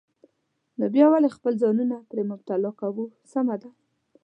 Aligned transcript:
نو 0.77 0.85
بیا 0.93 1.05
ولې 1.09 1.29
خپل 1.37 1.53
ځانونه 1.61 1.95
پرې 2.09 2.23
مبتلا 2.31 2.71
کوو؟ 2.79 3.05
سمه 3.31 3.55
ده. 3.61 3.69